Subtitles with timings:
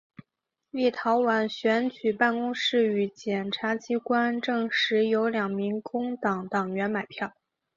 [0.71, 7.35] 立陶宛选举办公室与检察机关证实有两名工党党员买票。